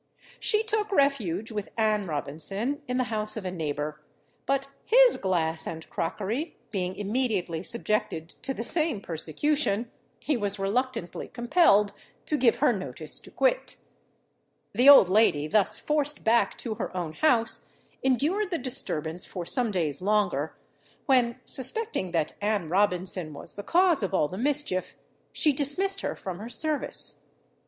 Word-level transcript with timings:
She 0.39 0.63
took 0.63 0.91
refuge 0.91 1.51
with 1.51 1.69
Anne 1.77 2.07
Robinson 2.07 2.81
in 2.87 2.97
the 2.97 3.03
house 3.13 3.37
of 3.37 3.45
a 3.45 3.51
neighbour; 3.51 4.01
but 4.47 4.65
his 4.83 5.15
glass 5.17 5.67
and 5.67 5.87
crockery 5.91 6.57
being 6.71 6.95
immediately 6.95 7.61
subjected 7.61 8.29
to 8.41 8.55
the 8.55 8.63
same 8.63 8.99
persecution, 8.99 9.91
he 10.19 10.35
was 10.35 10.57
reluctantly 10.57 11.27
compelled 11.27 11.93
to 12.25 12.35
give 12.35 12.55
her 12.55 12.73
notice 12.73 13.19
to 13.19 13.29
quit. 13.29 13.77
The 14.73 14.89
old 14.89 15.07
lady 15.07 15.47
thus 15.47 15.77
forced 15.77 16.23
back 16.23 16.57
to 16.65 16.73
her 16.73 16.97
own 16.97 17.13
house, 17.13 17.63
endured 18.01 18.49
the 18.49 18.57
disturbance 18.57 19.23
for 19.23 19.45
some 19.45 19.69
days 19.69 20.01
longer, 20.01 20.55
when 21.05 21.39
suspecting 21.45 22.09
that 22.09 22.33
Anne 22.41 22.69
Robinson 22.69 23.33
was 23.35 23.53
the 23.53 23.61
cause 23.61 24.01
of 24.01 24.15
all 24.15 24.27
the 24.27 24.35
mischief, 24.35 24.95
she 25.31 25.53
dismissed 25.53 26.01
her 26.01 26.15
from 26.15 26.39
her 26.39 26.49
service. 26.49 27.27